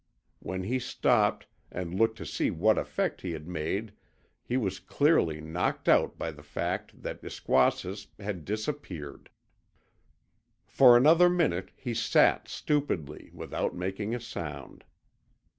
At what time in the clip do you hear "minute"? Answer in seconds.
11.29-11.69